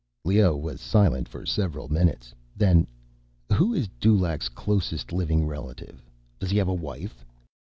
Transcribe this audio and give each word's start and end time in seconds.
Leoh 0.25 0.57
was 0.57 0.81
silent 0.81 1.27
for 1.29 1.45
several 1.45 1.87
minutes. 1.87 2.33
Then: 2.57 2.87
"Who 3.53 3.71
is 3.75 3.87
Dulaq's 3.99 4.49
closest 4.49 5.13
living 5.13 5.45
relative? 5.45 6.01
Does 6.39 6.49
he 6.49 6.57
have 6.57 6.67
a 6.69 6.73
wife?" 6.73 7.23